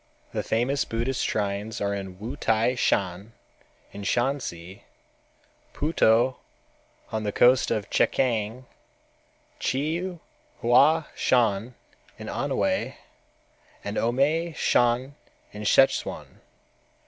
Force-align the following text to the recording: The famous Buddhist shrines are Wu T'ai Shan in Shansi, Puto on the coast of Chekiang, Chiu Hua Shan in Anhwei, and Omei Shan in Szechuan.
The 0.33 0.41
famous 0.41 0.83
Buddhist 0.83 1.23
shrines 1.23 1.79
are 1.79 1.91
Wu 2.09 2.35
T'ai 2.35 2.73
Shan 2.75 3.33
in 3.91 4.01
Shansi, 4.01 4.81
Puto 5.73 6.37
on 7.11 7.21
the 7.21 7.31
coast 7.31 7.69
of 7.69 7.87
Chekiang, 7.91 8.65
Chiu 9.59 10.19
Hua 10.61 11.05
Shan 11.13 11.75
in 12.17 12.25
Anhwei, 12.29 12.95
and 13.83 13.95
Omei 13.95 14.55
Shan 14.55 15.13
in 15.51 15.65
Szechuan. 15.65 16.39